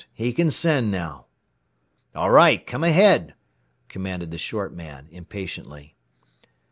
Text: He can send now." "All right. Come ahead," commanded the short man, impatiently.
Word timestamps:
He 0.15 0.33
can 0.33 0.49
send 0.49 0.89
now." 0.89 1.27
"All 2.15 2.31
right. 2.31 2.65
Come 2.65 2.83
ahead," 2.83 3.35
commanded 3.87 4.31
the 4.31 4.39
short 4.39 4.73
man, 4.73 5.07
impatiently. 5.11 5.95